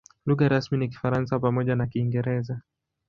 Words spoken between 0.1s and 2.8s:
Lugha rasmi ni Kifaransa pamoja na Kiingereza.